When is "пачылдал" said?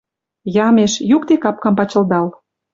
1.79-2.27